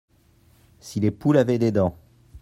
si 0.79 0.99
les 0.99 1.11
poules 1.11 1.37
avaient 1.37 1.59
des 1.59 1.71
dents. 1.71 1.95